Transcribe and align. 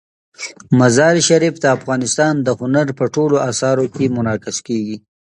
مزارشریف 0.79 1.55
د 1.59 1.65
افغانستان 1.77 2.33
د 2.41 2.47
هنر 2.59 2.87
په 2.99 3.05
ټولو 3.15 3.35
اثارو 3.49 3.85
کې 3.95 4.13
منعکس 4.15 4.57
کېږي. 4.67 4.97